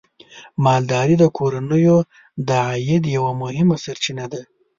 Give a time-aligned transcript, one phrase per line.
[0.65, 1.97] مالداري د کورنیو
[2.47, 4.41] د عاید یوه مهمه سرچینه ده.